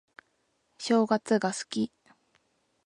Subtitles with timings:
[0.79, 1.91] 正月が好き